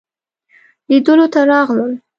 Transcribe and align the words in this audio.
لیدلو 0.89 1.25
ته 1.33 1.39
راغلل. 1.49 1.91